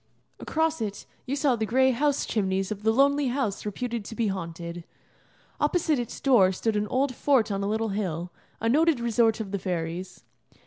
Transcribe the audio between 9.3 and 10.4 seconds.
of the fairies.